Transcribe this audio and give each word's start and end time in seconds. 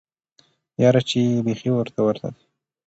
یاره 0.81 1.01
چی 1.09 1.21
بیخی 1.45 1.69
ورته 1.73 1.99
ورته 2.03 2.27
دی 2.33 2.41